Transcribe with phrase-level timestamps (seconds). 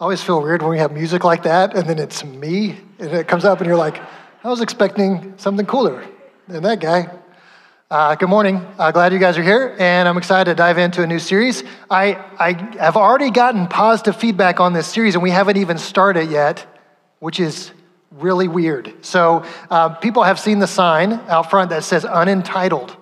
[0.00, 3.12] I always feel weird when we have music like that and then it's me and
[3.12, 4.00] it comes up and you're like,
[4.42, 6.02] I was expecting something cooler
[6.48, 7.10] than that guy.
[7.90, 8.66] Uh, good morning.
[8.78, 11.64] Uh, glad you guys are here, and I'm excited to dive into a new series.
[11.90, 16.30] I, I have already gotten positive feedback on this series, and we haven't even started
[16.30, 16.64] yet,
[17.18, 17.70] which is
[18.10, 19.04] really weird.
[19.04, 22.96] So, uh, people have seen the sign out front that says unentitled.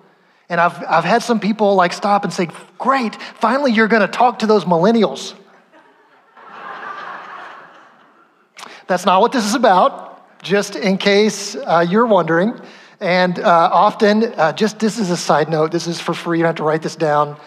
[0.49, 4.07] And I've, I've had some people like stop and say, Great, finally you're going to
[4.09, 5.33] talk to those millennials.
[8.89, 12.59] That's not what this is about, just in case uh, you're wondering.
[12.99, 16.43] And uh, often, uh, just this is a side note, this is for free, you
[16.43, 17.37] don't have to write this down.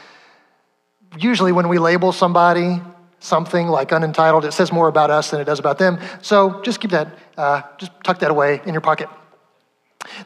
[1.19, 2.81] Usually, when we label somebody
[3.19, 5.99] something like unentitled, it says more about us than it does about them.
[6.23, 9.09] So just keep that, uh, just tuck that away in your pocket.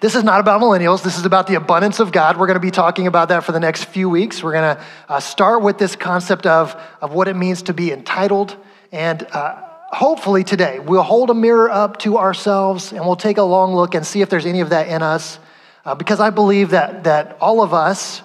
[0.01, 1.03] This is not about millennials.
[1.03, 2.37] This is about the abundance of God.
[2.37, 4.43] We're going to be talking about that for the next few weeks.
[4.43, 7.91] We're going to uh, start with this concept of, of what it means to be
[7.91, 8.55] entitled
[8.93, 9.66] and uh,
[9.97, 13.95] hopefully today we'll hold a mirror up to ourselves and we'll take a long look
[13.95, 15.39] and see if there's any of that in us.
[15.87, 18.21] Uh, because I believe that, that all of us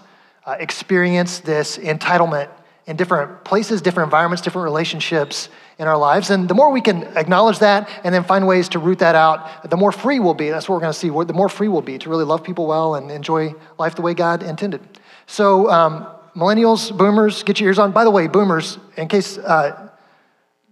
[0.45, 2.49] uh, experience this entitlement
[2.87, 5.47] in different places, different environments, different relationships
[5.79, 6.29] in our lives.
[6.29, 9.69] And the more we can acknowledge that and then find ways to root that out,
[9.69, 10.49] the more free we'll be.
[10.49, 11.07] That's what we're going to see.
[11.07, 14.13] The more free we'll be to really love people well and enjoy life the way
[14.13, 14.81] God intended.
[15.25, 17.93] So, um, millennials, boomers, get your ears on.
[17.93, 19.90] By the way, boomers, in case uh,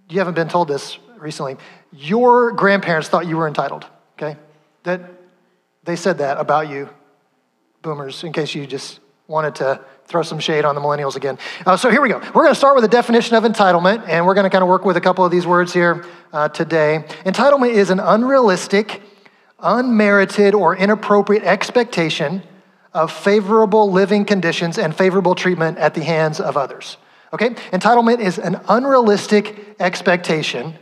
[0.09, 1.57] you haven't been told this recently,
[1.93, 3.85] your grandparents thought you were entitled,
[4.17, 4.37] okay?
[4.83, 5.01] That
[5.83, 6.89] they said that about you,
[7.81, 11.37] boomers, in case you just wanted to throw some shade on the millennials again.
[11.65, 12.17] Uh, so here we go.
[12.17, 14.67] We're going to start with a definition of entitlement, and we're going to kind of
[14.67, 17.05] work with a couple of these words here uh, today.
[17.25, 19.03] Entitlement is an unrealistic,
[19.59, 22.41] unmerited, or inappropriate expectation
[22.91, 26.97] of favorable living conditions and favorable treatment at the hands of others.
[27.33, 27.49] Okay?
[27.71, 30.75] Entitlement is an unrealistic expectation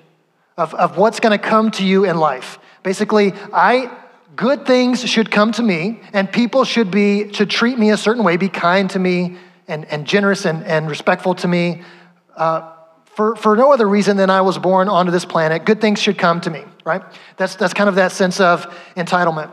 [0.57, 2.59] of, of what's going to come to you in life.
[2.83, 3.91] Basically, I
[4.35, 8.23] good things should come to me, and people should be should treat me a certain
[8.23, 9.37] way, be kind to me,
[9.67, 11.81] and, and generous and, and respectful to me.
[12.35, 12.73] Uh,
[13.05, 16.19] for, for no other reason than I was born onto this planet, good things should
[16.19, 17.01] come to me, right?
[17.37, 19.51] That's, that's kind of that sense of entitlement.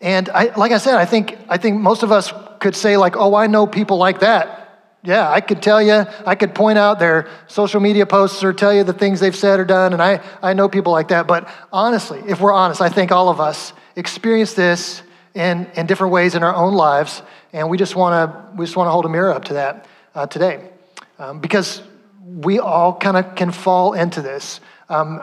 [0.00, 3.16] And I, like I said, I think, I think most of us could say, like,
[3.18, 4.63] oh, I know people like that.
[5.06, 8.72] Yeah, I could tell you, I could point out their social media posts or tell
[8.72, 11.26] you the things they've said or done, and I, I know people like that.
[11.26, 15.02] But honestly, if we're honest, I think all of us experience this
[15.34, 17.22] in, in different ways in our own lives,
[17.52, 19.86] and we just want to we just want to hold a mirror up to that
[20.14, 20.70] uh, today,
[21.18, 21.82] um, because
[22.24, 24.60] we all kind of can fall into this.
[24.88, 25.22] Um,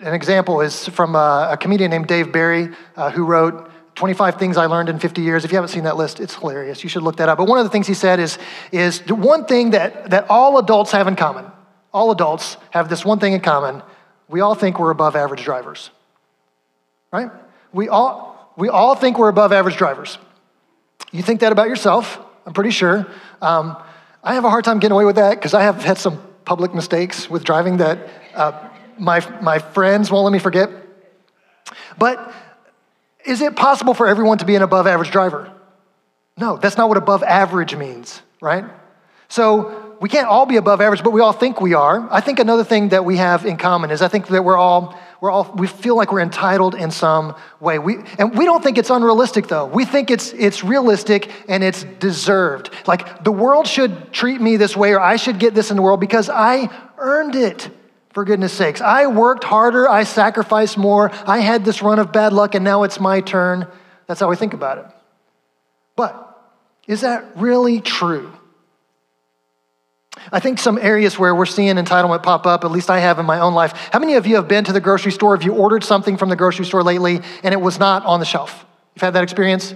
[0.00, 4.56] an example is from a, a comedian named Dave Barry, uh, who wrote 25 things
[4.56, 5.44] I learned in 50 years.
[5.44, 6.82] If you haven't seen that list, it's hilarious.
[6.82, 7.38] You should look that up.
[7.38, 8.38] But one of the things he said is,
[8.70, 11.46] is the one thing that, that all adults have in common,
[11.92, 13.82] all adults have this one thing in common.
[14.28, 15.90] We all think we're above average drivers.
[17.12, 17.30] Right?
[17.72, 20.16] We all, we all think we're above average drivers.
[21.10, 23.06] You think that about yourself, I'm pretty sure.
[23.42, 23.76] Um,
[24.24, 26.74] I have a hard time getting away with that because I have had some public
[26.74, 30.70] mistakes with driving that uh, my, my friends won't let me forget.
[31.98, 32.32] But
[33.24, 35.52] is it possible for everyone to be an above average driver?
[36.36, 38.64] No, that's not what above average means, right?
[39.28, 42.06] So we can't all be above average, but we all think we are.
[42.10, 44.98] I think another thing that we have in common is I think that we're all
[45.20, 47.78] we're all we feel like we're entitled in some way.
[47.78, 49.66] We and we don't think it's unrealistic though.
[49.66, 52.70] We think it's it's realistic and it's deserved.
[52.86, 55.82] Like the world should treat me this way or I should get this in the
[55.82, 56.68] world because I
[56.98, 57.70] earned it
[58.12, 58.80] for goodness sakes.
[58.80, 62.82] I worked harder, I sacrificed more, I had this run of bad luck, and now
[62.82, 63.66] it's my turn.
[64.06, 64.86] That's how we think about it.
[65.96, 66.28] But
[66.86, 68.32] is that really true?
[70.30, 73.26] I think some areas where we're seeing entitlement pop up, at least I have in
[73.26, 73.72] my own life.
[73.92, 75.34] How many of you have been to the grocery store?
[75.36, 78.26] Have you ordered something from the grocery store lately and it was not on the
[78.26, 78.64] shelf?
[78.94, 79.74] You've had that experience?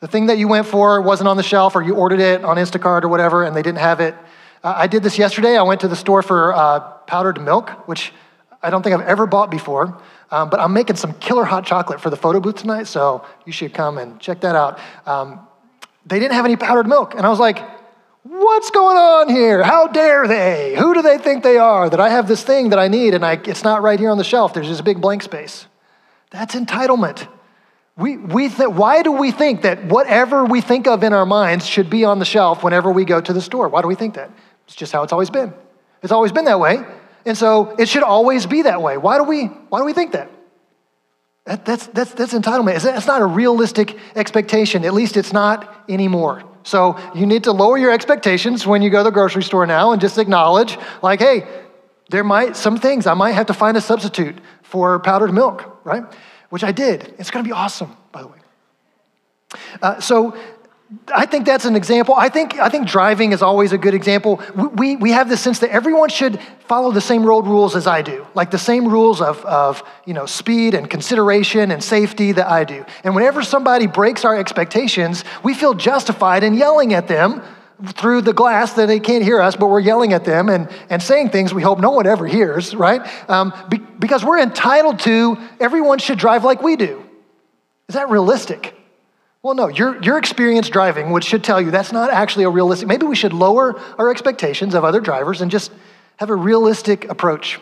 [0.00, 2.56] The thing that you went for wasn't on the shelf, or you ordered it on
[2.56, 4.14] Instacart or whatever, and they didn't have it.
[4.62, 5.56] Uh, I did this yesterday.
[5.56, 8.12] I went to the store for uh, powdered milk, which
[8.62, 10.00] I don't think I've ever bought before.
[10.30, 13.52] Um, but I'm making some killer hot chocolate for the photo booth tonight, so you
[13.52, 14.78] should come and check that out.
[15.06, 15.40] Um,
[16.06, 17.58] they didn't have any powdered milk, and I was like,
[18.22, 19.62] what's going on here?
[19.62, 20.76] How dare they?
[20.76, 23.24] Who do they think they are that I have this thing that I need and
[23.24, 24.54] I, it's not right here on the shelf?
[24.54, 25.66] There's just a big blank space.
[26.30, 27.26] That's entitlement.
[27.96, 31.66] We, we th- why do we think that whatever we think of in our minds
[31.66, 33.68] should be on the shelf whenever we go to the store?
[33.68, 34.30] Why do we think that?
[34.70, 35.52] It's just how it's always been.
[36.00, 36.84] It's always been that way.
[37.26, 38.98] And so it should always be that way.
[38.98, 40.30] Why do we, why do we think that?
[41.46, 42.76] that that's, that's, that's entitlement.
[42.76, 44.84] It's not a realistic expectation.
[44.84, 46.44] At least it's not anymore.
[46.62, 49.90] So you need to lower your expectations when you go to the grocery store now
[49.90, 51.44] and just acknowledge, like, hey,
[52.10, 56.02] There might, some things, I might have to find a substitute for powdered milk, right?
[56.48, 57.14] Which I did.
[57.18, 58.38] It's gonna be awesome, by the way.
[59.80, 60.36] Uh, so
[61.14, 62.16] I think that's an example.
[62.16, 64.42] I think, I think driving is always a good example.
[64.74, 68.02] We, we have this sense that everyone should follow the same road rules as I
[68.02, 72.48] do, like the same rules of, of you know, speed and consideration and safety that
[72.48, 72.84] I do.
[73.04, 77.40] And whenever somebody breaks our expectations, we feel justified in yelling at them
[77.92, 81.00] through the glass that they can't hear us, but we're yelling at them and, and
[81.00, 83.00] saying things we hope no one ever hears, right?
[83.30, 87.06] Um, be, because we're entitled to, everyone should drive like we do.
[87.88, 88.74] Is that realistic?
[89.42, 92.88] Well, no, your, your experience driving, which should tell you that's not actually a realistic,
[92.88, 95.72] maybe we should lower our expectations of other drivers and just
[96.18, 97.58] have a realistic approach.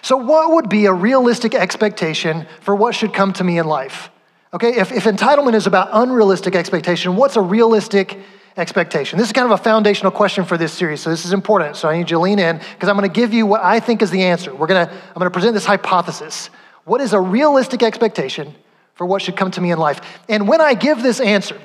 [0.00, 4.10] So, what would be a realistic expectation for what should come to me in life?
[4.54, 8.18] Okay, if, if entitlement is about unrealistic expectation, what's a realistic
[8.56, 9.18] expectation?
[9.18, 11.76] This is kind of a foundational question for this series, so this is important.
[11.76, 13.80] So I need you to lean in because I'm going to give you what I
[13.80, 14.52] think is the answer.
[14.54, 16.48] We're to, I'm going to present this hypothesis.
[16.84, 18.54] What is a realistic expectation
[19.00, 19.98] for what should come to me in life.
[20.28, 21.58] And when I give this answer,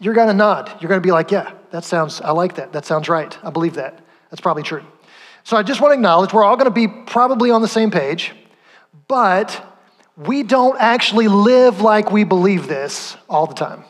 [0.00, 0.72] you're going to nod.
[0.80, 2.72] You're going to be like, yeah, that sounds, I like that.
[2.72, 3.38] That sounds right.
[3.44, 4.00] I believe that.
[4.28, 4.82] That's probably true.
[5.44, 7.92] So I just want to acknowledge we're all going to be probably on the same
[7.92, 8.32] page,
[9.06, 9.64] but
[10.16, 13.84] we don't actually live like we believe this all the time.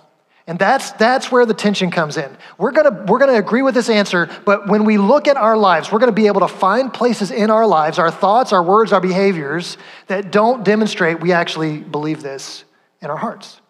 [0.47, 2.37] And that's, that's where the tension comes in.
[2.59, 5.93] We're gonna, we're gonna agree with this answer, but when we look at our lives,
[5.93, 9.01] we're gonna be able to find places in our lives, our thoughts, our words, our
[9.01, 9.77] behaviors,
[10.09, 12.65] that don't demonstrate we actually believe this
[13.01, 13.61] in our hearts.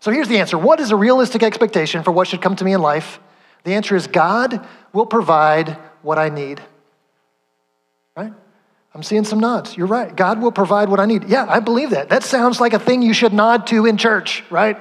[0.00, 2.72] So here's the answer What is a realistic expectation for what should come to me
[2.72, 3.20] in life?
[3.64, 6.60] The answer is God will provide what I need.
[8.16, 8.32] Right?
[8.94, 9.76] I'm seeing some nods.
[9.76, 10.14] You're right.
[10.14, 11.28] God will provide what I need.
[11.28, 12.08] Yeah, I believe that.
[12.08, 14.76] That sounds like a thing you should nod to in church, right?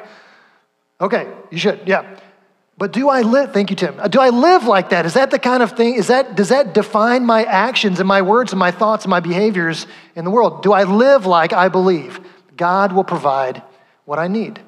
[1.01, 2.17] Okay, you should, yeah.
[2.77, 3.99] But do I live, thank you, Tim.
[4.09, 5.05] Do I live like that?
[5.05, 8.21] Is that the kind of thing, is that, does that define my actions and my
[8.21, 10.63] words and my thoughts and my behaviors in the world?
[10.63, 12.19] Do I live like I believe
[12.55, 13.61] God will provide
[14.05, 14.59] what I need?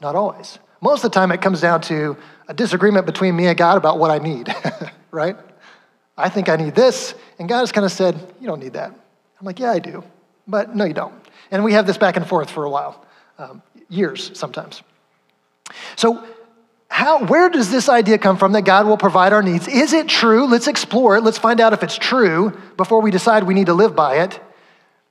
[0.00, 0.58] Not always.
[0.80, 2.16] Most of the time, it comes down to
[2.48, 4.54] a disagreement between me and God about what I need,
[5.10, 5.36] right?
[6.16, 8.90] I think I need this, and God has kind of said, You don't need that.
[8.90, 10.04] I'm like, Yeah, I do.
[10.46, 11.14] But no, you don't.
[11.50, 13.06] And we have this back and forth for a while,
[13.38, 14.82] um, years sometimes.
[15.96, 16.24] So,
[16.88, 19.66] how, where does this idea come from that God will provide our needs?
[19.66, 20.46] Is it true?
[20.46, 21.22] Let's explore it.
[21.22, 24.40] Let's find out if it's true before we decide we need to live by it.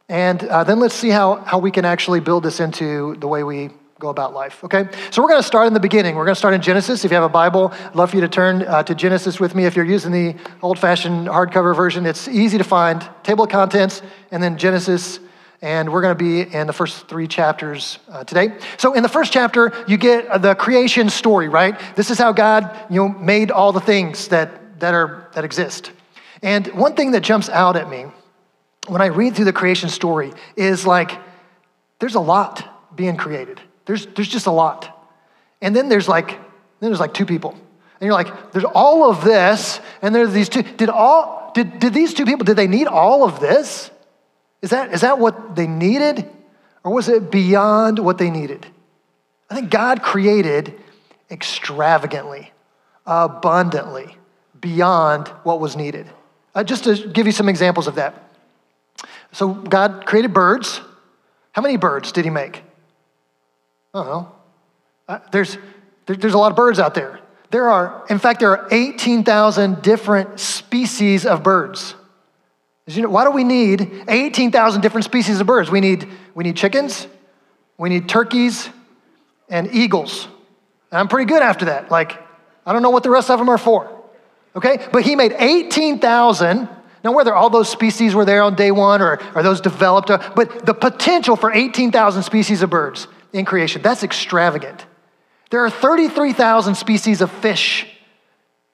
[0.07, 3.43] And uh, then let's see how, how we can actually build this into the way
[3.43, 3.69] we
[3.99, 4.87] go about life, okay?
[5.11, 6.15] So we're going to start in the beginning.
[6.15, 7.03] We're going to start in Genesis.
[7.05, 9.55] If you have a Bible, I'd love for you to turn uh, to Genesis with
[9.55, 9.65] me.
[9.65, 13.07] If you're using the old fashioned hardcover version, it's easy to find.
[13.23, 14.01] Table of contents,
[14.31, 15.19] and then Genesis
[15.63, 18.49] and we're going to be in the first three chapters uh, today.
[18.77, 21.79] So, in the first chapter, you get the creation story, right?
[21.95, 25.91] This is how God, you know, made all the things that that are that exist.
[26.43, 28.05] And one thing that jumps out at me
[28.87, 31.17] when I read through the creation story is like,
[31.99, 33.61] there's a lot being created.
[33.85, 35.09] There's there's just a lot,
[35.61, 39.23] and then there's like then there's like two people, and you're like, there's all of
[39.23, 40.63] this, and there's these two.
[40.63, 43.89] Did all did did these two people did they need all of this?
[44.63, 46.27] Is that, is that what they needed?
[46.85, 48.65] Or was it beyond what they needed?
[49.49, 50.73] I think God created
[51.29, 52.51] extravagantly,
[53.05, 54.17] abundantly,
[54.59, 56.09] beyond what was needed.
[56.55, 58.31] Uh, just to give you some examples of that.
[59.33, 60.79] So, God created birds.
[61.51, 62.63] How many birds did He make?
[63.93, 64.31] I don't know.
[65.09, 65.57] Uh, there's,
[66.05, 67.19] there, there's a lot of birds out there.
[67.51, 71.95] There are, in fact, there are 18,000 different species of birds.
[72.87, 75.71] You know, why do we need 18,000 different species of birds?
[75.71, 77.07] We need, we need chickens,
[77.77, 78.69] we need turkeys,
[79.49, 80.27] and eagles.
[80.91, 81.91] And I'm pretty good after that.
[81.91, 82.21] Like,
[82.65, 83.89] I don't know what the rest of them are for.
[84.55, 84.85] Okay?
[84.91, 86.69] But he made 18,000.
[87.03, 90.31] Now, whether all those species were there on day one or are those developed, uh,
[90.35, 94.85] but the potential for 18,000 species of birds in creation, that's extravagant.
[95.49, 97.85] There are 33,000 species of fish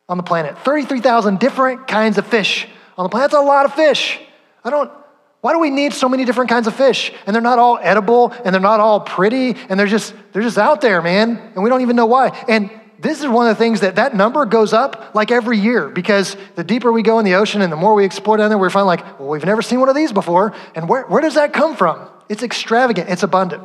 [0.07, 2.67] on the planet, 33,000 different kinds of fish
[2.99, 3.31] on the planet.
[3.31, 4.19] That's a lot of fish.
[4.61, 4.91] I don't,
[5.39, 7.13] why do we need so many different kinds of fish?
[7.25, 10.57] And they're not all edible and they're not all pretty and they're just, they're just
[10.57, 11.37] out there, man.
[11.55, 12.37] And we don't even know why.
[12.49, 15.87] And this is one of the things that that number goes up like every year
[15.87, 18.57] because the deeper we go in the ocean and the more we explore down there,
[18.57, 20.53] we find like, well, we've never seen one of these before.
[20.75, 22.05] And where, where does that come from?
[22.27, 23.63] It's extravagant, it's abundant.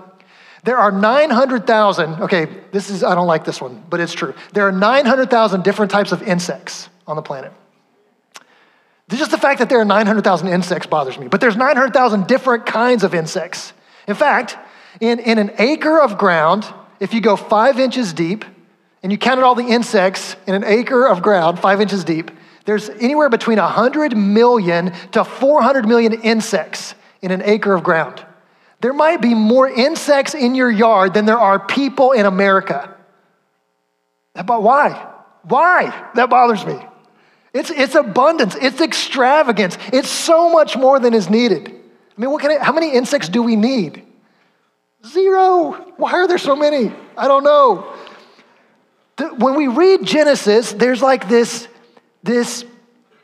[0.62, 4.32] There are 900,000, okay, this is, I don't like this one, but it's true.
[4.52, 7.52] There are 900,000 different types of insects on the planet.
[9.10, 13.04] Just the fact that there are 900,000 insects bothers me, but there's 900,000 different kinds
[13.04, 13.72] of insects.
[14.08, 14.56] In fact,
[15.00, 16.66] in, in an acre of ground,
[17.00, 18.44] if you go five inches deep
[19.02, 22.30] and you counted all the insects in an acre of ground, five inches deep,
[22.64, 28.24] There's anywhere between 100 million to 400 million insects in an acre of ground.
[28.80, 32.94] There might be more insects in your yard than there are people in America.
[34.34, 35.12] But why?
[35.42, 36.10] Why?
[36.14, 36.80] That bothers me.
[37.54, 41.68] It's, it's abundance, it's extravagance, it's so much more than is needed.
[41.68, 44.04] I mean, what can I, how many insects do we need?
[45.06, 45.72] Zero.
[45.96, 46.92] Why are there so many?
[47.16, 47.94] I don't know.
[49.38, 51.68] When we read Genesis, there's like this,
[52.24, 52.64] this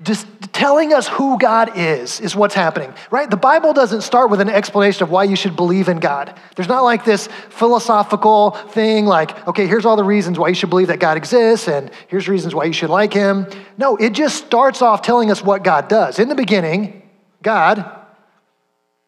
[0.03, 3.29] just telling us who God is, is what's happening, right?
[3.29, 6.35] The Bible doesn't start with an explanation of why you should believe in God.
[6.57, 10.71] There's not like this philosophical thing like, okay, here's all the reasons why you should
[10.71, 13.47] believe that God exists, and here's reasons why you should like him.
[13.77, 16.19] No, it just starts off telling us what God does.
[16.19, 17.03] In the beginning,
[17.43, 17.85] God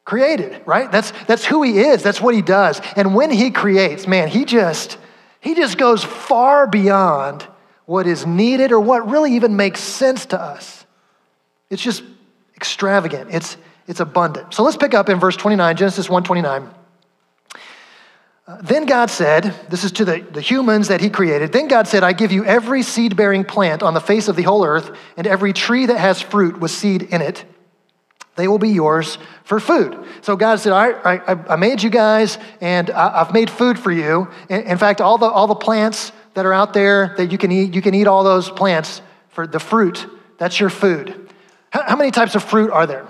[0.05, 0.93] created, right?
[0.93, 2.83] That's, that's who he is, that's what he does.
[2.97, 4.99] And when he creates, man, he just,
[5.41, 7.47] he just goes far beyond
[7.87, 10.82] what is needed or what really even makes sense to us.
[11.73, 12.05] It's just
[12.55, 13.31] extravagant.
[13.33, 14.53] It's, it's abundant.
[14.53, 16.71] So let's pick up in verse 29, Genesis 129.
[18.47, 21.51] Uh, then God said, This is to the, the humans that He created.
[21.51, 24.43] Then God said, I give you every seed bearing plant on the face of the
[24.43, 27.43] whole earth, and every tree that has fruit with seed in it.
[28.37, 29.97] They will be yours for food.
[30.21, 33.79] So God said, All right, I, I made you guys, and I, have made food
[33.79, 34.29] for you.
[34.51, 37.51] In, in fact, all the, all the plants that are out there that you can
[37.51, 39.01] eat, you can eat all those plants
[39.31, 40.07] for the fruit.
[40.37, 41.32] That's your food.
[41.73, 43.09] How, how many types of fruit are there?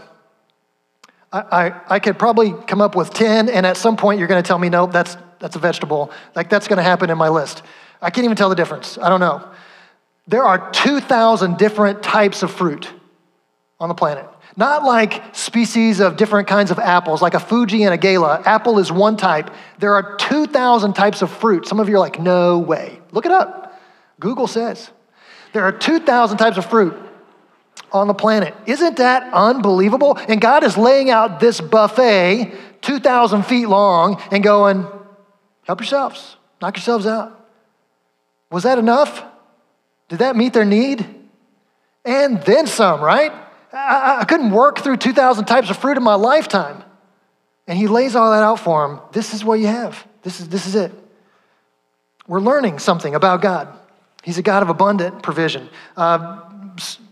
[1.32, 4.42] I, I, I, could probably come up with 10, and at some point you're going
[4.42, 6.12] to tell me, no, that's, that's a vegetable.
[6.36, 7.62] Like, that's going to happen in my list.
[8.00, 8.98] I can't even tell the difference.
[8.98, 9.48] I don't know.
[10.28, 12.88] There are 2,000 different types of fruit
[13.80, 14.26] on the planet.
[14.56, 18.42] Not like species of different kinds of apples, like a Fuji and a Gala.
[18.44, 19.50] Apple is one type.
[19.78, 21.66] There are 2,000 types of fruit.
[21.66, 23.00] Some of you are like, no way.
[23.10, 23.80] Look it up.
[24.20, 24.90] Google says.
[25.52, 26.94] There are 2,000 types of fruit
[27.92, 28.54] on the planet.
[28.66, 30.16] Isn't that unbelievable?
[30.28, 34.86] And God is laying out this buffet, 2,000 feet long, and going,
[35.64, 37.38] help yourselves, knock yourselves out.
[38.50, 39.24] Was that enough?
[40.08, 41.06] Did that meet their need?
[42.04, 43.32] And then some, right?
[43.72, 46.82] I, I couldn't work through 2,000 types of fruit in my lifetime.
[47.66, 49.00] And he lays all that out for him.
[49.12, 50.06] This is what you have.
[50.22, 50.92] This is, this is it.
[52.26, 53.68] We're learning something about God.
[54.22, 55.68] He's a God of abundant provision.
[55.96, 56.42] Uh,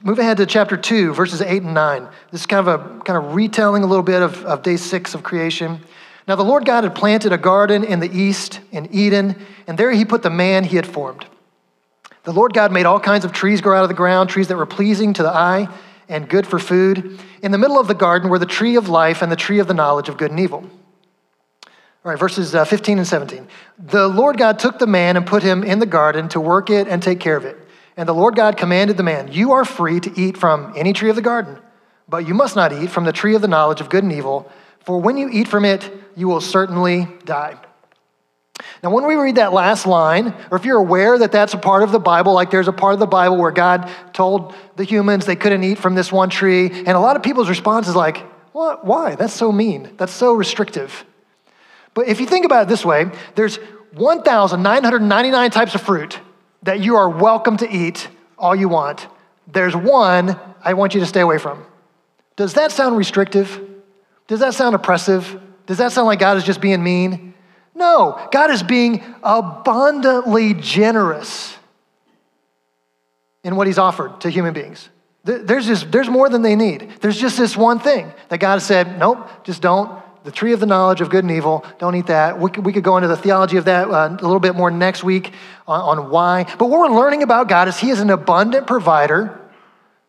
[0.02, 2.08] move ahead to chapter 2, verses 8 and 9.
[2.30, 5.14] This is kind of a kind of retelling a little bit of, of day six
[5.14, 5.80] of creation.
[6.28, 9.34] Now, the Lord God had planted a garden in the east, in Eden,
[9.66, 11.26] and there he put the man he had formed.
[12.24, 14.56] The Lord God made all kinds of trees grow out of the ground, trees that
[14.56, 15.68] were pleasing to the eye
[16.08, 17.18] and good for food.
[17.42, 19.68] In the middle of the garden were the tree of life and the tree of
[19.68, 20.68] the knowledge of good and evil.
[22.02, 23.46] All right, verses uh, 15 and 17.
[23.78, 26.88] The Lord God took the man and put him in the garden to work it
[26.88, 27.58] and take care of it.
[28.00, 31.10] And the Lord God commanded the man, You are free to eat from any tree
[31.10, 31.58] of the garden,
[32.08, 34.50] but you must not eat from the tree of the knowledge of good and evil,
[34.86, 37.58] for when you eat from it, you will certainly die.
[38.82, 41.82] Now, when we read that last line, or if you're aware that that's a part
[41.82, 45.26] of the Bible, like there's a part of the Bible where God told the humans
[45.26, 48.16] they couldn't eat from this one tree, and a lot of people's response is like,
[48.52, 48.82] what?
[48.82, 49.14] Why?
[49.14, 49.90] That's so mean.
[49.98, 51.04] That's so restrictive.
[51.92, 53.56] But if you think about it this way, there's
[53.92, 56.18] 1,999 types of fruit
[56.62, 59.06] that you are welcome to eat all you want.
[59.46, 61.64] There's one I want you to stay away from.
[62.36, 63.60] Does that sound restrictive?
[64.26, 65.40] Does that sound oppressive?
[65.66, 67.34] Does that sound like God is just being mean?
[67.74, 71.56] No, God is being abundantly generous
[73.42, 74.88] in what He's offered to human beings.
[75.24, 76.90] There's just there's more than they need.
[77.00, 80.02] There's just this one thing that God said, nope, just don't.
[80.24, 82.38] The tree of the knowledge of good and evil, don't eat that.
[82.38, 84.70] We could, we could go into the theology of that uh, a little bit more
[84.70, 85.32] next week
[85.66, 86.44] on, on why.
[86.58, 89.40] But what we're learning about God is He is an abundant provider.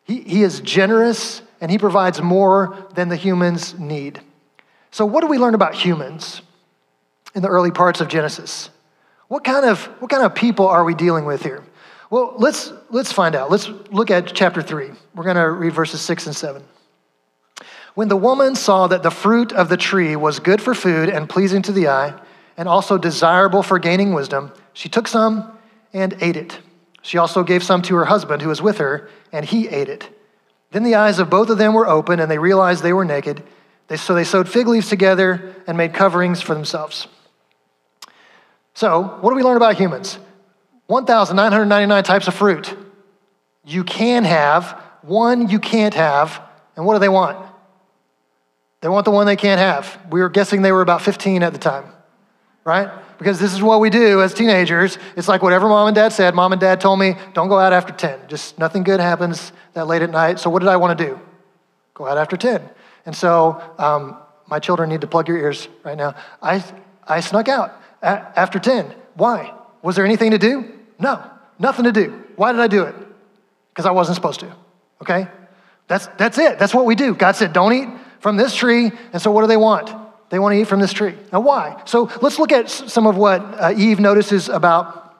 [0.03, 4.19] He, he is generous and He provides more than the humans need.
[4.91, 6.41] So, what do we learn about humans?
[7.35, 8.69] in the early parts of Genesis.
[9.27, 11.63] What kind of, what kind of people are we dealing with here?
[12.09, 13.49] Well, let's, let's find out.
[13.49, 14.89] Let's look at chapter 3.
[15.15, 16.63] We're going to read verses 6 and 7.
[17.93, 21.29] When the woman saw that the fruit of the tree was good for food and
[21.29, 22.13] pleasing to the eye,
[22.57, 25.57] and also desirable for gaining wisdom, she took some
[25.93, 26.59] and ate it.
[27.01, 30.09] She also gave some to her husband who was with her, and he ate it.
[30.71, 33.43] Then the eyes of both of them were open, and they realized they were naked.
[33.87, 37.07] They, so they sewed fig leaves together and made coverings for themselves.
[38.73, 40.17] So, what do we learn about humans?
[40.87, 42.73] 1,999 types of fruit.
[43.65, 46.41] You can have, one you can't have,
[46.75, 47.50] and what do they want?
[48.81, 49.99] They want the one they can't have.
[50.09, 51.85] We were guessing they were about 15 at the time.
[52.63, 52.89] right?
[53.17, 54.97] Because this is what we do as teenagers.
[55.15, 56.33] It's like whatever mom and dad said.
[56.33, 58.27] Mom and dad told me, don't go out after 10.
[58.27, 60.39] Just nothing good happens that late at night.
[60.39, 61.19] So what did I want to do?
[61.93, 62.67] Go out after 10.
[63.05, 66.15] And so um, my children need to plug your ears right now.
[66.41, 66.63] I,
[67.07, 68.93] I snuck out after 10.
[69.15, 69.53] Why?
[69.83, 70.71] Was there anything to do?
[70.99, 71.23] No,
[71.59, 72.23] nothing to do.
[72.35, 72.95] Why did I do it?
[73.69, 74.55] Because I wasn't supposed to,
[75.01, 75.27] okay?
[75.87, 76.59] That's, that's it.
[76.59, 77.15] That's what we do.
[77.15, 77.89] God said, don't eat
[78.21, 78.91] from this tree.
[79.11, 79.93] And so what do they want?
[80.29, 81.13] They want to eat from this tree.
[81.33, 81.81] Now, why?
[81.85, 85.17] So let's look at some of what uh, Eve notices about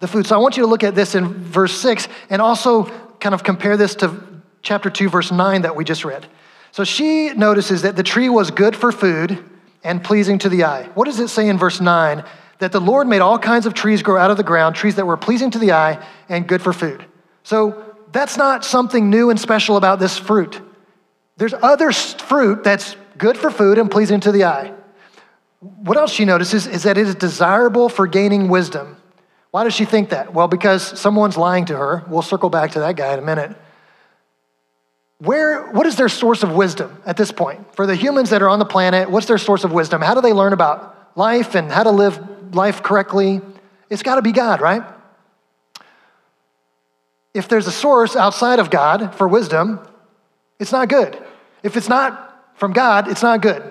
[0.00, 0.26] the food.
[0.26, 2.84] So I want you to look at this in verse 6 and also
[3.20, 4.22] kind of compare this to
[4.60, 6.26] chapter 2, verse 9 that we just read.
[6.72, 9.42] So she notices that the tree was good for food
[9.84, 10.90] and pleasing to the eye.
[10.94, 12.24] What does it say in verse 9?
[12.58, 15.06] That the Lord made all kinds of trees grow out of the ground, trees that
[15.06, 17.04] were pleasing to the eye and good for food.
[17.44, 20.60] So that's not something new and special about this fruit.
[21.36, 24.72] There's other fruit that's good for food and pleasing to the eye.
[25.60, 28.96] What else she notices is that it is desirable for gaining wisdom.
[29.52, 30.32] Why does she think that?
[30.32, 32.04] Well, because someone's lying to her.
[32.08, 33.56] We'll circle back to that guy in a minute.
[35.18, 37.76] Where, what is their source of wisdom at this point?
[37.76, 40.02] For the humans that are on the planet, what's their source of wisdom?
[40.02, 43.40] How do they learn about life and how to live life correctly?
[43.88, 44.82] It's got to be God, right?
[47.34, 49.86] If there's a source outside of God for wisdom,
[50.62, 51.20] it's not good.
[51.62, 53.70] If it's not from God, it's not good.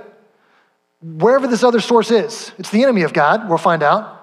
[1.01, 4.19] Wherever this other source is, it's the enemy of God, we'll find out.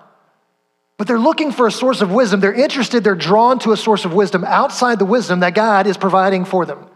[0.97, 2.41] But they're looking for a source of wisdom.
[2.41, 5.97] They're interested, they're drawn to a source of wisdom outside the wisdom that God is
[5.97, 6.87] providing for them.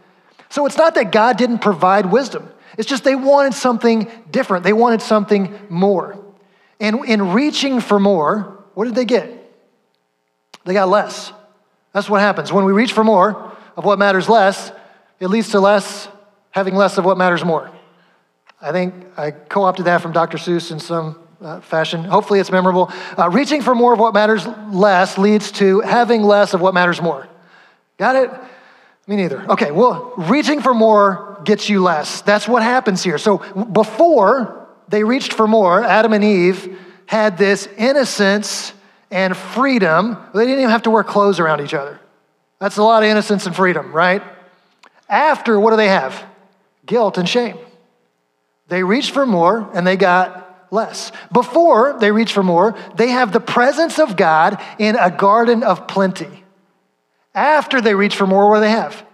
[0.49, 4.63] So it's not that God didn't provide wisdom, it's just they wanted something different.
[4.63, 6.17] They wanted something more.
[6.79, 9.29] And in reaching for more, what did they get?
[10.65, 11.31] They got less.
[11.93, 12.51] That's what happens.
[12.51, 14.71] When we reach for more of what matters less,
[15.23, 16.09] it leads to less
[16.51, 17.71] having less of what matters more.
[18.61, 20.37] I think I co opted that from Dr.
[20.37, 22.03] Seuss in some uh, fashion.
[22.03, 22.91] Hopefully, it's memorable.
[23.17, 27.01] Uh, reaching for more of what matters less leads to having less of what matters
[27.01, 27.25] more.
[27.97, 28.31] Got it?
[29.07, 29.49] Me neither.
[29.49, 32.19] Okay, well, reaching for more gets you less.
[32.21, 33.17] That's what happens here.
[33.17, 38.73] So, before they reached for more, Adam and Eve had this innocence
[39.09, 40.17] and freedom.
[40.33, 41.97] They didn't even have to wear clothes around each other.
[42.59, 44.21] That's a lot of innocence and freedom, right?
[45.13, 46.25] After, what do they have?
[46.85, 47.57] guilt and shame.
[48.67, 51.11] They reached for more and they got less.
[51.31, 55.87] Before they reach for more, they have the presence of God in a garden of
[55.87, 56.43] plenty.
[57.35, 59.05] After they reach for more, what do they have?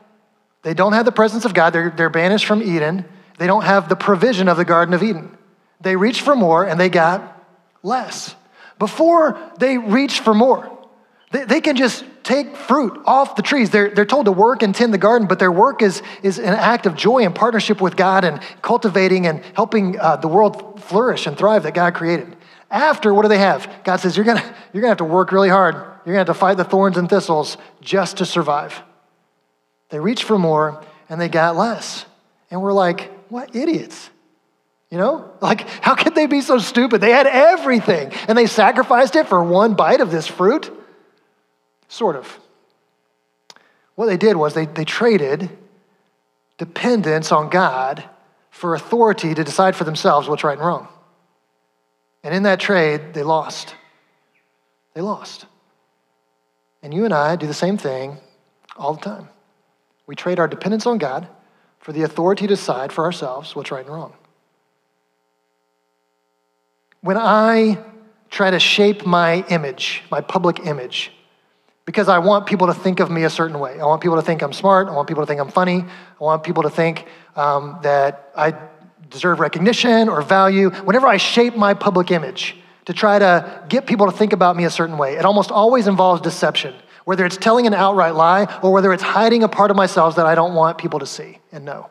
[0.61, 1.71] They don't have the presence of God.
[1.71, 3.05] They're, they're banished from Eden.
[3.37, 5.37] They don't have the provision of the Garden of Eden.
[5.81, 7.45] They reached for more and they got
[7.81, 8.35] less.
[8.77, 10.77] Before they reach for more,
[11.31, 13.69] they, they can just take fruit off the trees.
[13.69, 16.53] They're, they're told to work and tend the garden, but their work is, is an
[16.53, 21.27] act of joy and partnership with God and cultivating and helping uh, the world flourish
[21.27, 22.35] and thrive that God created.
[22.71, 23.69] After, what do they have?
[23.83, 24.41] God says, You're going
[24.73, 25.75] you're gonna have to work really hard.
[25.75, 28.81] You're going to have to fight the thorns and thistles just to survive.
[29.89, 32.05] They reached for more and they got less.
[32.49, 34.09] And we're like, What idiots?
[34.89, 35.31] You know?
[35.39, 37.01] Like, how could they be so stupid?
[37.01, 40.75] They had everything and they sacrificed it for one bite of this fruit?
[41.89, 42.39] Sort of.
[43.95, 45.49] What they did was they, they traded
[46.57, 48.07] dependence on God
[48.51, 50.87] for authority to decide for themselves what's right and wrong.
[52.23, 53.75] And in that trade, they lost.
[54.93, 55.45] They lost.
[56.81, 58.17] And you and I do the same thing
[58.77, 59.27] all the time.
[60.07, 61.27] We trade our dependence on God
[61.79, 64.13] for the authority to decide for ourselves what's right and wrong.
[67.01, 67.79] When I
[68.29, 71.11] try to shape my image, my public image,
[71.89, 73.79] because I want people to think of me a certain way.
[73.79, 74.87] I want people to think I'm smart.
[74.87, 75.83] I want people to think I'm funny.
[75.83, 78.53] I want people to think um, that I
[79.09, 80.69] deserve recognition or value.
[80.69, 84.65] Whenever I shape my public image to try to get people to think about me
[84.65, 86.75] a certain way, it almost always involves deception,
[87.05, 90.27] whether it's telling an outright lie or whether it's hiding a part of myself that
[90.27, 91.89] I don't want people to see and know.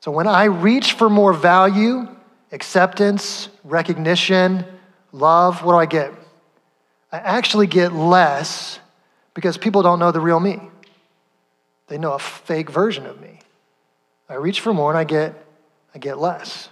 [0.00, 2.06] So when I reach for more value,
[2.50, 4.66] acceptance, recognition,
[5.10, 6.21] love, what do I get?
[7.12, 8.80] I actually get less
[9.34, 10.60] because people don't know the real me.
[11.88, 13.40] They know a fake version of me.
[14.28, 15.34] I reach for more and I get,
[15.94, 16.70] I get less.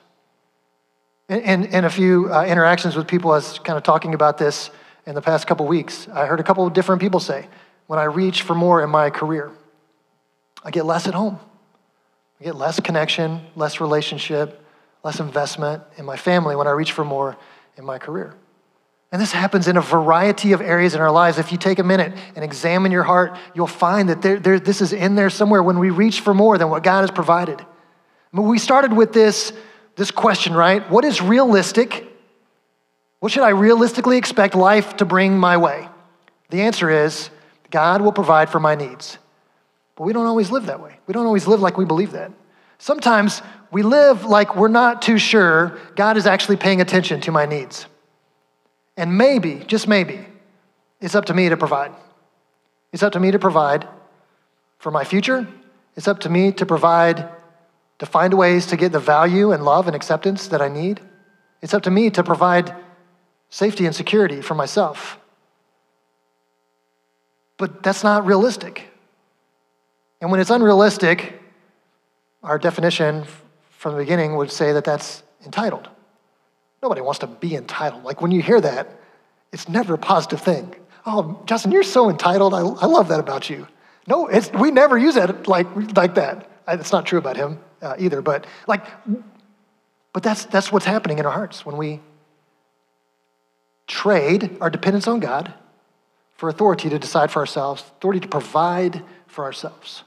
[1.28, 4.70] In, in, a few uh, interactions with people, I was kind of talking about this
[5.06, 6.08] in the past couple weeks.
[6.08, 7.46] I heard a couple of different people say,
[7.86, 9.52] when I reach for more in my career,
[10.64, 11.38] I get less at home.
[12.40, 14.64] I get less connection, less relationship,
[15.04, 17.36] less investment in my family when I reach for more
[17.76, 18.34] in my career.
[19.12, 21.38] And this happens in a variety of areas in our lives.
[21.38, 24.80] If you take a minute and examine your heart, you'll find that there, there, this
[24.80, 27.60] is in there somewhere when we reach for more than what God has provided.
[27.60, 29.52] I mean, we started with this,
[29.96, 30.88] this question, right?
[30.88, 32.06] What is realistic
[33.20, 35.88] What should I realistically expect life to bring my way?
[36.48, 37.30] The answer is
[37.70, 39.18] God will provide for my needs.
[39.94, 40.98] But we don't always live that way.
[41.06, 42.32] We don't always live like we believe that.
[42.78, 47.44] Sometimes we live like we're not too sure God is actually paying attention to my
[47.44, 47.86] needs.
[48.96, 50.26] And maybe, just maybe,
[51.00, 51.92] it's up to me to provide.
[52.92, 53.88] It's up to me to provide
[54.78, 55.46] for my future.
[55.96, 57.28] It's up to me to provide,
[57.98, 61.00] to find ways to get the value and love and acceptance that I need.
[61.62, 62.74] It's up to me to provide
[63.48, 65.18] safety and security for myself.
[67.56, 68.88] But that's not realistic.
[70.20, 71.40] And when it's unrealistic,
[72.42, 73.24] our definition
[73.70, 75.88] from the beginning would say that that's entitled.
[76.82, 78.04] Nobody wants to be entitled.
[78.04, 78.88] Like when you hear that,
[79.52, 80.74] it's never a positive thing.
[81.06, 82.54] Oh, Justin, you're so entitled.
[82.54, 83.66] I, I love that about you.
[84.06, 86.50] No, we never use that like, like that.
[86.68, 88.84] It's not true about him uh, either, but like,
[90.12, 92.00] but that's, that's what's happening in our hearts when we
[93.86, 95.52] trade our dependence on God
[96.36, 100.04] for authority to decide for ourselves, authority to provide for ourselves.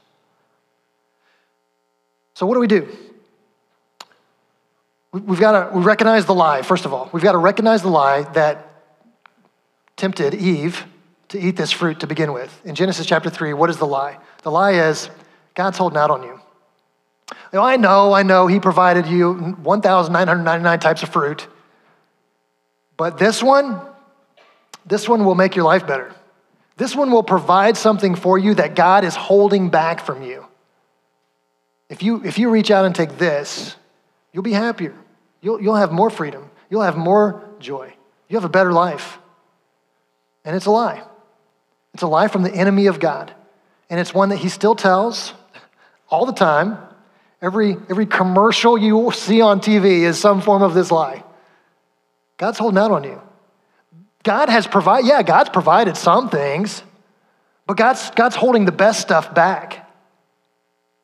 [2.34, 2.88] So, what do we do?
[5.14, 7.08] We've got to we recognize the lie, first of all.
[7.12, 8.68] We've got to recognize the lie that
[9.96, 10.84] tempted Eve
[11.28, 12.60] to eat this fruit to begin with.
[12.64, 14.18] In Genesis chapter 3, what is the lie?
[14.42, 15.08] The lie is
[15.54, 16.40] God's holding out on you.
[17.52, 21.46] I know, I know, He provided you 1,999 types of fruit,
[22.96, 23.80] but this one,
[24.84, 26.12] this one will make your life better.
[26.76, 30.44] This one will provide something for you that God is holding back from you.
[31.88, 33.76] If you, if you reach out and take this,
[34.32, 34.94] you'll be happier.
[35.44, 36.50] You'll, you'll have more freedom.
[36.70, 37.94] You'll have more joy.
[38.28, 39.18] You have a better life.
[40.42, 41.02] And it's a lie.
[41.92, 43.32] It's a lie from the enemy of God.
[43.90, 45.34] And it's one that he still tells
[46.08, 46.78] all the time.
[47.42, 51.22] Every, every commercial you see on TV is some form of this lie.
[52.38, 53.20] God's holding out on you.
[54.22, 56.82] God has provided, yeah, God's provided some things,
[57.66, 59.90] but God's, God's holding the best stuff back.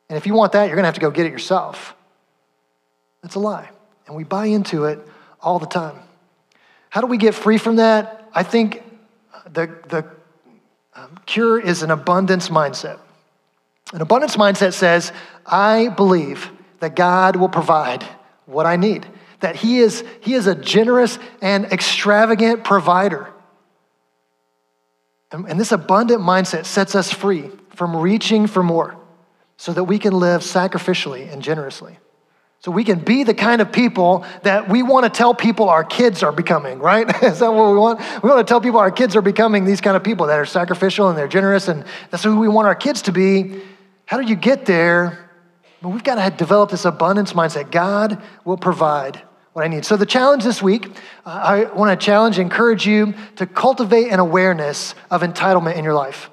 [0.08, 1.94] And if you want that, you're going to have to go get it yourself.
[3.22, 3.68] That's a lie.
[4.10, 4.98] And we buy into it
[5.40, 5.96] all the time.
[6.88, 8.28] How do we get free from that?
[8.34, 8.82] I think
[9.44, 10.04] the, the
[10.96, 12.98] um, cure is an abundance mindset.
[13.92, 15.12] An abundance mindset says,
[15.46, 18.02] I believe that God will provide
[18.46, 19.06] what I need
[19.38, 23.30] that he is, he is a generous and extravagant provider.
[25.32, 28.96] And, and this abundant mindset sets us free from reaching for more
[29.56, 31.98] so that we can live sacrificially and generously.
[32.60, 35.82] So we can be the kind of people that we want to tell people our
[35.82, 37.08] kids are becoming, right?
[37.22, 38.00] Is that what we want?
[38.22, 40.44] We want to tell people our kids are becoming these kind of people that are
[40.44, 43.62] sacrificial and they're generous, and that's who we want our kids to be.
[44.04, 45.30] How do you get there?
[45.80, 47.70] Well, we've got to develop this abundance mindset.
[47.70, 49.22] God will provide
[49.54, 49.86] what I need.
[49.86, 50.86] So, the challenge this week,
[51.24, 56.28] I want to challenge, encourage you to cultivate an awareness of entitlement in your life.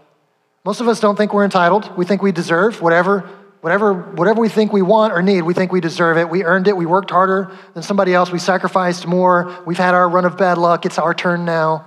[0.66, 1.96] Most of us don't think we're entitled.
[1.96, 3.30] We think we deserve whatever,
[3.62, 5.41] whatever, whatever we think we want or need.
[5.41, 6.30] We think we deserve it.
[6.30, 6.78] We earned it.
[6.78, 8.32] We worked harder than somebody else.
[8.32, 9.56] We sacrificed more.
[9.65, 10.86] We've had our run of bad luck.
[10.86, 11.86] It's our turn now.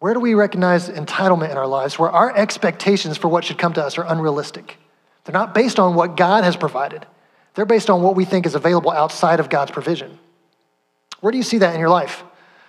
[0.00, 3.74] Where do we recognize entitlement in our lives where our expectations for what should come
[3.74, 4.78] to us are unrealistic?
[5.24, 7.06] They're not based on what God has provided.
[7.54, 10.18] They're based on what we think is available outside of God's provision.
[11.20, 12.24] Where do you see that in your life?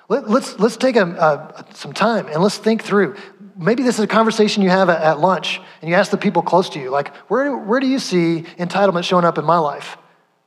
[0.10, 3.16] Let, us let's, let's take a, a, some time and let's think through.
[3.62, 6.70] Maybe this is a conversation you have at, lunch and you ask the people close
[6.70, 9.98] to you, like, where, where do you see entitlement showing up in my life?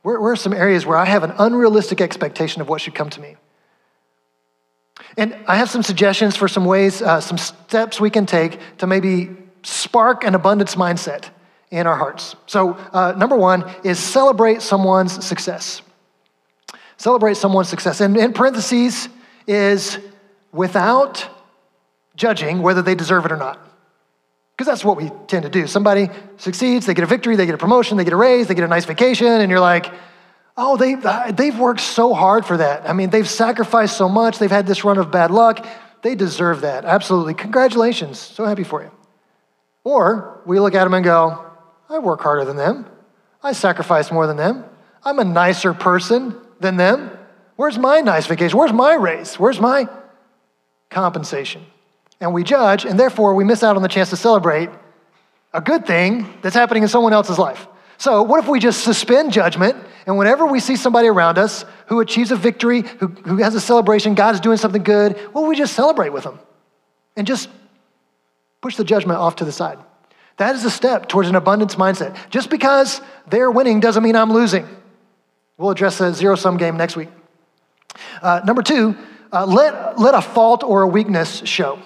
[0.01, 3.09] Where, where are some areas where I have an unrealistic expectation of what should come
[3.11, 3.37] to me?
[5.17, 8.87] And I have some suggestions for some ways, uh, some steps we can take to
[8.87, 9.29] maybe
[9.63, 11.29] spark an abundance mindset
[11.71, 12.35] in our hearts.
[12.47, 15.81] So, uh, number one is celebrate someone's success.
[16.97, 18.01] Celebrate someone's success.
[18.01, 19.07] And in parentheses
[19.47, 19.99] is
[20.51, 21.29] without
[22.15, 23.59] judging whether they deserve it or not.
[24.55, 25.67] Because that's what we tend to do.
[25.67, 28.55] Somebody succeeds, they get a victory, they get a promotion, they get a raise, they
[28.55, 29.91] get a nice vacation, and you're like,
[30.55, 30.95] oh, they,
[31.33, 32.89] they've worked so hard for that.
[32.89, 35.65] I mean, they've sacrificed so much, they've had this run of bad luck.
[36.03, 36.85] They deserve that.
[36.85, 37.33] Absolutely.
[37.33, 38.19] Congratulations.
[38.19, 38.91] So happy for you.
[39.83, 41.43] Or we look at them and go,
[41.89, 42.85] I work harder than them.
[43.41, 44.65] I sacrifice more than them.
[45.03, 47.11] I'm a nicer person than them.
[47.55, 48.57] Where's my nice vacation?
[48.57, 49.39] Where's my raise?
[49.39, 49.87] Where's my
[50.89, 51.65] compensation?
[52.19, 54.69] And we judge, and therefore we miss out on the chance to celebrate
[55.53, 57.67] a good thing that's happening in someone else's life.
[57.97, 62.01] So, what if we just suspend judgment, and whenever we see somebody around us who
[62.01, 65.73] achieves a victory, who, who has a celebration, God's doing something good, well, we just
[65.73, 66.39] celebrate with them
[67.15, 67.49] and just
[68.61, 69.79] push the judgment off to the side?
[70.37, 72.17] That is a step towards an abundance mindset.
[72.29, 74.67] Just because they're winning doesn't mean I'm losing.
[75.57, 77.09] We'll address the zero sum game next week.
[78.21, 78.97] Uh, number two,
[79.31, 81.79] uh, let, let a fault or a weakness show.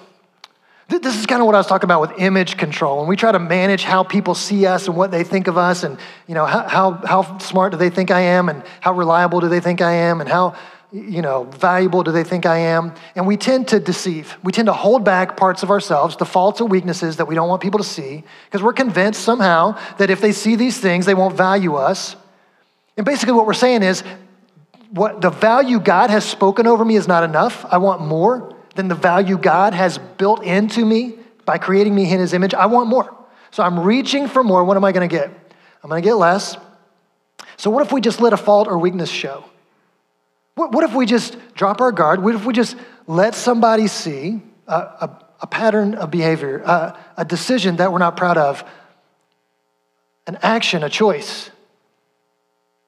[0.90, 3.00] This is kind of what I was talking about with image control.
[3.00, 5.84] And we try to manage how people see us and what they think of us,
[5.84, 9.40] and you know how, how, how smart do they think I am, and how reliable
[9.40, 10.56] do they think I am, and how
[10.92, 12.96] you know valuable do they think I am.
[13.16, 14.36] And we tend to deceive.
[14.44, 17.48] We tend to hold back parts of ourselves, the faults or weaknesses that we don't
[17.48, 21.14] want people to see, because we're convinced somehow that if they see these things, they
[21.14, 22.16] won't value us.
[22.98, 24.04] And basically, what we're saying is,
[24.90, 27.64] what the value God has spoken over me is not enough.
[27.70, 32.20] I want more than the value God has built into me by creating me in
[32.20, 32.54] his image.
[32.54, 33.14] I want more.
[33.52, 34.64] So I'm reaching for more.
[34.64, 35.30] What am I going to get?
[35.84, 36.56] I'm going to get less.
[37.58, 39.44] So, what if we just let a fault or weakness show?
[40.56, 42.24] What, what if we just drop our guard?
[42.24, 47.26] What if we just let somebody see a, a, a pattern of behavior, a, a
[47.26, 48.64] decision that we're not proud of,
[50.26, 51.50] an action, a choice?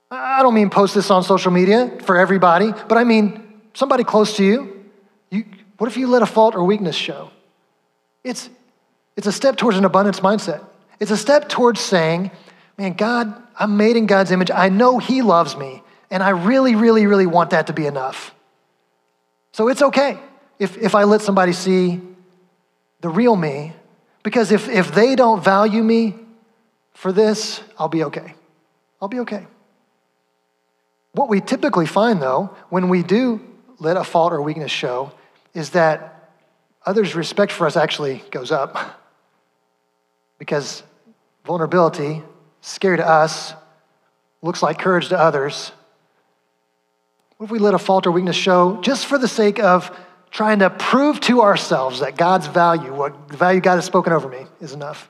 [0.09, 4.37] I don't mean post this on social media for everybody, but I mean somebody close
[4.37, 4.80] to you.
[5.81, 7.31] What if you let a fault or weakness show?
[8.23, 8.51] It's,
[9.17, 10.63] it's a step towards an abundance mindset.
[10.99, 12.29] It's a step towards saying,
[12.77, 14.51] man, God, I'm made in God's image.
[14.51, 18.35] I know He loves me, and I really, really, really want that to be enough.
[19.53, 20.19] So it's okay
[20.59, 21.99] if, if I let somebody see
[22.99, 23.73] the real me,
[24.21, 26.13] because if, if they don't value me
[26.93, 28.35] for this, I'll be okay.
[29.01, 29.47] I'll be okay.
[31.13, 33.41] What we typically find, though, when we do
[33.79, 35.13] let a fault or weakness show,
[35.53, 36.29] is that
[36.85, 38.99] others' respect for us actually goes up
[40.39, 40.83] because
[41.45, 42.23] vulnerability,
[42.61, 43.53] scary to us,
[44.41, 45.71] looks like courage to others.
[47.37, 49.95] What if we let a fault or weakness show just for the sake of
[50.31, 54.29] trying to prove to ourselves that God's value, what the value God has spoken over
[54.29, 55.09] me, is enough?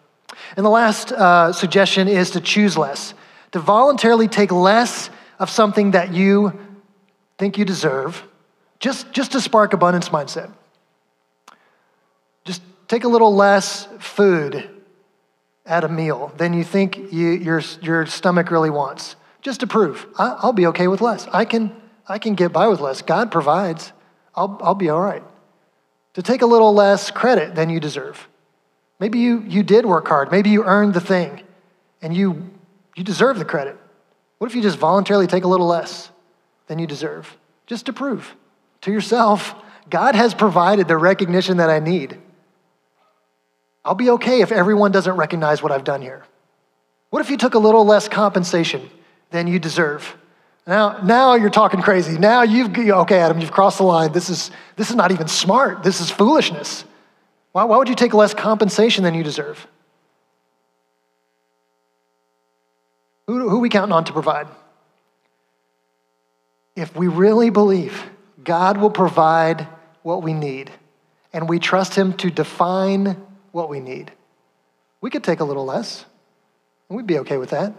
[0.55, 3.13] And the last uh, suggestion is to choose less,
[3.51, 6.57] to voluntarily take less of something that you
[7.37, 8.23] think you deserve
[8.81, 10.51] just, just to spark abundance mindset.
[12.43, 14.69] Just take a little less food
[15.65, 20.07] at a meal than you think you, your, your stomach really wants, just to prove
[20.17, 21.27] I, I'll be okay with less.
[21.27, 21.71] I can,
[22.09, 23.03] I can get by with less.
[23.03, 23.93] God provides.
[24.35, 25.23] I'll, I'll be all right.
[26.15, 28.27] To take a little less credit than you deserve.
[28.99, 30.31] Maybe you, you did work hard.
[30.31, 31.43] Maybe you earned the thing
[32.01, 32.49] and you,
[32.95, 33.77] you deserve the credit.
[34.39, 36.09] What if you just voluntarily take a little less
[36.65, 38.35] than you deserve, just to prove?
[38.81, 39.55] To yourself,
[39.89, 42.17] God has provided the recognition that I need.
[43.83, 46.23] I'll be okay if everyone doesn't recognize what I've done here.
[47.09, 48.89] What if you took a little less compensation
[49.31, 50.15] than you deserve?
[50.67, 52.17] Now, now you're talking crazy.
[52.17, 54.11] Now you've, okay, Adam, you've crossed the line.
[54.11, 55.83] This is, this is not even smart.
[55.83, 56.85] This is foolishness.
[57.51, 59.67] Why, why would you take less compensation than you deserve?
[63.27, 64.47] Who, who are we counting on to provide?
[66.75, 68.09] If we really believe
[68.43, 69.67] God will provide
[70.03, 70.71] what we need,
[71.33, 73.17] and we trust Him to define
[73.51, 74.11] what we need.
[75.01, 76.05] We could take a little less,
[76.89, 77.73] and we'd be okay with that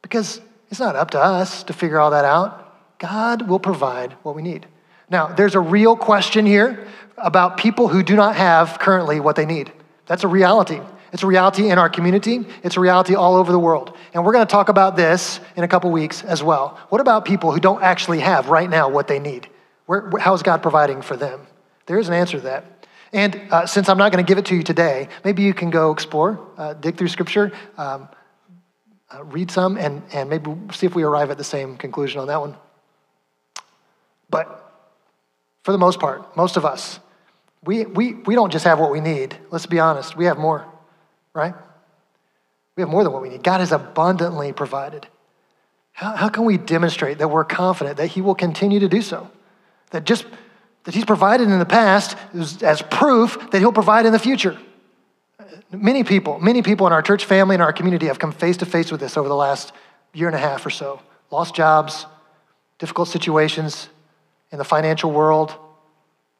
[0.00, 2.98] because it's not up to us to figure all that out.
[2.98, 4.66] God will provide what we need.
[5.10, 6.86] Now, there's a real question here
[7.18, 9.72] about people who do not have currently what they need.
[10.06, 10.80] That's a reality.
[11.12, 13.96] It's a reality in our community, it's a reality all over the world.
[14.14, 16.78] And we're going to talk about this in a couple weeks as well.
[16.88, 19.48] What about people who don't actually have right now what they need?
[19.86, 21.46] Where, how is God providing for them?
[21.86, 22.86] There is an answer to that.
[23.12, 25.68] And uh, since I'm not going to give it to you today, maybe you can
[25.68, 28.08] go explore, uh, dig through Scripture, um,
[29.14, 32.28] uh, read some, and, and maybe see if we arrive at the same conclusion on
[32.28, 32.56] that one.
[34.30, 34.72] But
[35.62, 36.98] for the most part, most of us,
[37.62, 39.36] we, we, we don't just have what we need.
[39.50, 40.66] Let's be honest, we have more,
[41.34, 41.54] right?
[42.76, 43.42] We have more than what we need.
[43.42, 45.06] God has abundantly provided.
[45.92, 49.30] How, how can we demonstrate that we're confident that He will continue to do so?
[49.92, 50.26] that just
[50.84, 54.58] that he's provided in the past is, as proof that he'll provide in the future.
[55.70, 58.66] Many people, many people in our church family and our community have come face to
[58.66, 59.72] face with this over the last
[60.12, 61.00] year and a half or so.
[61.30, 62.04] Lost jobs,
[62.78, 63.88] difficult situations
[64.50, 65.54] in the financial world.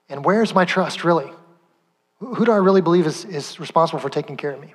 [0.08, 1.30] And where's my trust really?
[2.18, 4.74] Who do I really believe is, is responsible for taking care of me?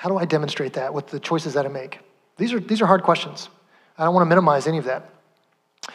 [0.00, 1.98] How do I demonstrate that with the choices that I make?
[2.38, 3.50] These are, these are hard questions.
[3.98, 5.10] I don't want to minimize any of that.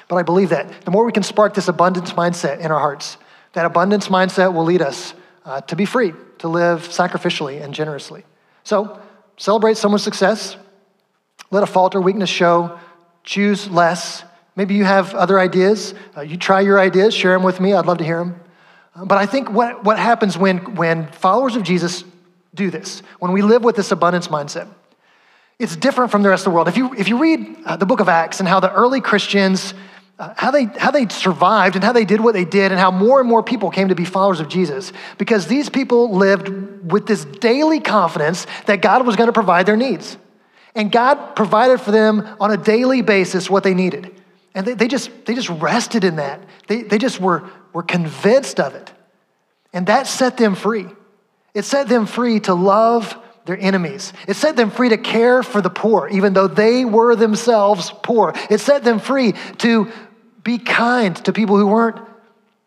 [0.07, 3.17] But I believe that the more we can spark this abundance mindset in our hearts,
[3.53, 8.23] that abundance mindset will lead us uh, to be free, to live sacrificially and generously.
[8.63, 9.01] So,
[9.37, 10.55] celebrate someone's success.
[11.49, 12.77] Let a fault or weakness show.
[13.23, 14.23] Choose less.
[14.55, 15.95] Maybe you have other ideas.
[16.15, 17.73] Uh, you try your ideas, share them with me.
[17.73, 18.39] I'd love to hear them.
[19.03, 22.03] But I think what, what happens when, when followers of Jesus
[22.55, 24.67] do this, when we live with this abundance mindset,
[25.59, 26.67] it's different from the rest of the world.
[26.67, 29.73] If you, if you read uh, the book of Acts and how the early Christians
[30.17, 32.89] uh, how, they, how they survived and how they did what they did, and how
[32.89, 34.93] more and more people came to be followers of Jesus.
[35.17, 36.47] Because these people lived
[36.89, 40.17] with this daily confidence that God was going to provide their needs.
[40.73, 44.13] And God provided for them on a daily basis what they needed.
[44.53, 46.41] And they, they, just, they just rested in that.
[46.67, 48.91] They, they just were, were convinced of it.
[49.73, 50.85] And that set them free.
[51.55, 54.11] It set them free to love their enemies.
[54.27, 58.33] It set them free to care for the poor, even though they were themselves poor.
[58.49, 59.91] It set them free to
[60.43, 61.99] be kind to people who weren't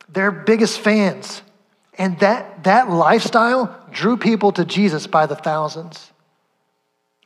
[0.09, 1.43] their biggest fans.
[1.99, 6.11] And that, that lifestyle drew people to Jesus by the thousands.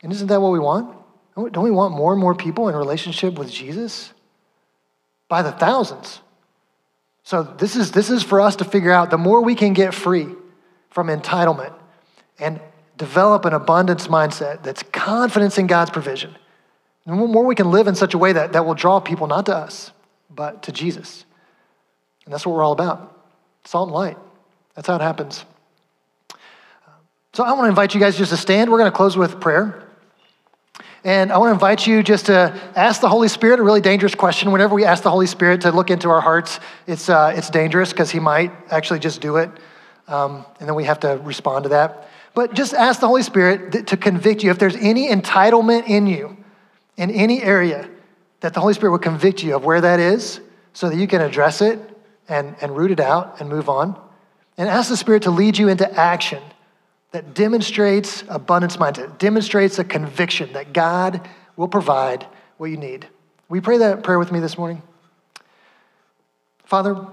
[0.01, 0.97] And isn't that what we want?
[1.35, 4.11] Don't we want more and more people in relationship with Jesus?
[5.29, 6.19] By the thousands.
[7.23, 9.93] So this is, this is for us to figure out the more we can get
[9.93, 10.27] free
[10.93, 11.73] from entitlement
[12.39, 12.61] and
[12.97, 16.35] develop an abundance mindset that's confidence in God's provision.
[17.05, 19.47] The more we can live in such a way that, that will draw people not
[19.47, 19.91] to us,
[20.29, 21.25] but to Jesus.
[22.25, 23.09] And that's what we're all about
[23.65, 24.17] salt and light.
[24.75, 25.43] That's how it happens.
[27.33, 28.71] So I want to invite you guys just to stand.
[28.71, 29.87] We're going to close with prayer.
[31.03, 34.15] And I want to invite you just to ask the Holy Spirit a really dangerous
[34.15, 34.51] question.
[34.51, 37.91] Whenever we ask the Holy Spirit to look into our hearts, it's, uh, it's dangerous
[37.91, 39.49] because He might actually just do it.
[40.07, 42.07] Um, and then we have to respond to that.
[42.33, 44.51] But just ask the Holy Spirit to convict you.
[44.51, 46.37] If there's any entitlement in you,
[46.97, 47.89] in any area,
[48.41, 50.41] that the Holy Spirit will convict you of where that is
[50.73, 51.79] so that you can address it
[52.27, 53.99] and, and root it out and move on.
[54.57, 56.41] And ask the Spirit to lead you into action
[57.11, 62.25] that demonstrates abundance mindset, demonstrates a conviction that God will provide
[62.57, 63.07] what you need.
[63.49, 64.81] Will you pray that prayer with me this morning?
[66.65, 67.05] Father,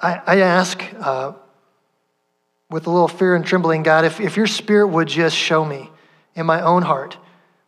[0.00, 1.32] I, I ask uh,
[2.70, 5.90] with a little fear and trembling, God, if, if your spirit would just show me
[6.34, 7.16] in my own heart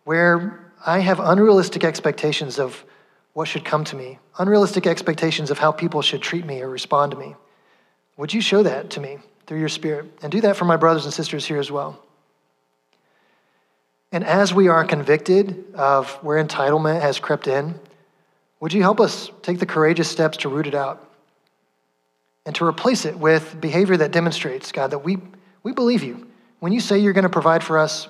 [0.05, 2.85] where I have unrealistic expectations of
[3.33, 7.13] what should come to me, unrealistic expectations of how people should treat me or respond
[7.13, 7.35] to me.
[8.17, 9.19] Would you show that to me?
[9.49, 10.07] through your Spirit.
[10.23, 11.99] And do that for my brothers and sisters here as well.
[14.13, 17.75] And as we are convicted of where entitlement has crept in,
[18.61, 21.08] would you help us take the courageous steps to root it out
[22.49, 25.19] and to replace it with behavior that demonstrates, God, that we,
[25.63, 26.27] we believe you.
[26.61, 28.09] When you say you're going to provide for us,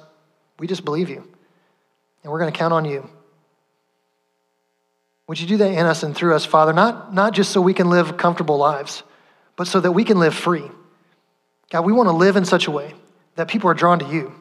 [0.60, 1.26] we just believe you.
[2.22, 3.10] And we're going to count on you.
[5.26, 7.74] Would you do that in us and through us, Father, not, not just so we
[7.74, 9.02] can live comfortable lives,
[9.56, 10.70] but so that we can live free
[11.70, 12.94] God, we want to live in such a way
[13.34, 14.32] that people are drawn to you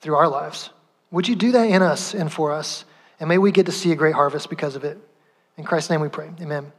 [0.00, 0.68] through our lives.
[1.10, 2.84] Would you do that in us and for us?
[3.18, 4.98] And may we get to see a great harvest because of it.
[5.56, 6.30] In Christ's name we pray.
[6.40, 6.72] Amen.